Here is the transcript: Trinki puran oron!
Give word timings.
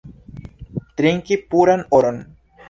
Trinki 1.01 1.37
puran 1.53 1.85
oron! 1.99 2.19